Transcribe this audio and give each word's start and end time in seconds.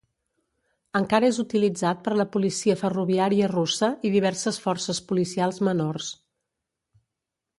Encara 0.99 1.27
és 1.33 1.39
utilitzat 1.43 1.99
per 2.07 2.13
la 2.21 2.25
Policia 2.35 2.77
Ferroviària 2.79 3.51
russa 3.53 3.91
i 4.09 4.13
diverses 4.15 4.59
forces 4.65 5.03
policials 5.11 5.63
menors. 5.71 6.11